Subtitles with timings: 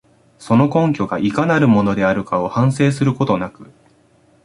[0.39, 3.71] その根拠がいかなるものであるかを反省することなく、